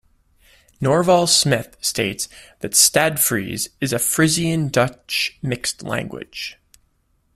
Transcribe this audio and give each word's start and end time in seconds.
Norval 0.79 1.27
Smith 1.27 1.77
states 1.79 2.27
that 2.61 2.71
Stadsfries 2.75 3.69
is 3.79 3.93
a 3.93 3.99
Frisian-Dutch 3.99 5.37
mixed 5.43 5.83
language. 5.83 6.57